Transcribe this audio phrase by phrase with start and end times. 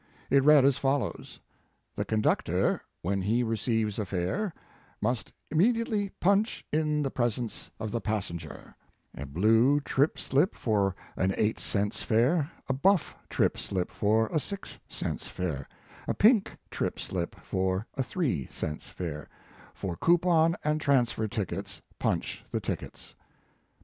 [0.31, 1.39] It read as follows:
[1.95, 4.51] The CONDUCTOR, when he receives a Fare,
[4.99, 8.75] must immediately PUNCH in the presence of the passenger,
[9.13, 14.39] A BLUE Trip Slip for an 8 Cents Fare, A BUFF Trip Slip for a
[14.39, 15.67] 6 Cents Fare,
[16.07, 19.29] A PINK Trip Slip for a 3 Cents Fare,
[19.75, 23.13] FOR COUPON AND TRANSFER TICKETS, PUNCH THE TICKETS.